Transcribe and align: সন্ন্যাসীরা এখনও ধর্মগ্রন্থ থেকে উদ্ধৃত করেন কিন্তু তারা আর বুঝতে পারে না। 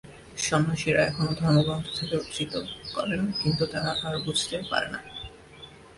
সন্ন্যাসীরা 0.37 1.01
এখনও 1.05 1.33
ধর্মগ্রন্থ 1.41 1.87
থেকে 1.97 2.15
উদ্ধৃত 2.17 2.53
করেন 2.95 3.21
কিন্তু 3.41 3.63
তারা 3.73 3.91
আর 4.05 4.13
বুঝতে 4.25 4.55
পারে 4.71 4.87
না। 4.93 4.99